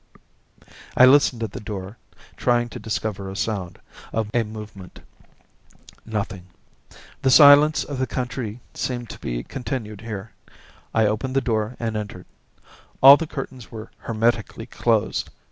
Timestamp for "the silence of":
7.21-7.99